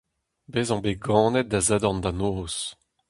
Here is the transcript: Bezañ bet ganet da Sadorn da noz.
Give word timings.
Bezañ 0.51 0.79
bet 0.83 1.01
ganet 1.05 1.47
da 1.51 1.59
Sadorn 1.67 1.99
da 2.03 2.11
noz. 2.19 2.55